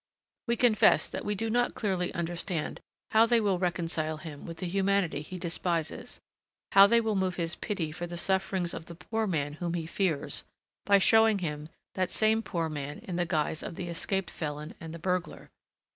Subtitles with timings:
[0.47, 2.79] We confess that we do not clearly understand
[3.11, 6.19] how they will reconcile him with the humanity he despises,
[6.71, 9.85] how they will move his pity for the sufferings of the poor man whom he
[9.85, 10.43] fears,
[10.87, 14.91] by showing him that same poor man in the guise of the escaped felon and
[14.91, 15.51] the burglar.